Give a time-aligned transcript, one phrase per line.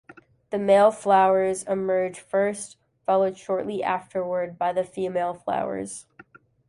[0.49, 6.07] The male flowers emerge first, followed shortly afterward by the female flowers.